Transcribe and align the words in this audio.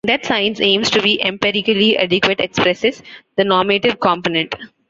That 0.07 0.25
science 0.25 0.59
aims 0.59 0.89
to 0.89 1.01
be 1.03 1.21
empirically 1.21 1.95
adequate 1.95 2.39
expresses 2.39 3.03
the 3.37 3.43
normative 3.43 3.99
component. 3.99 4.55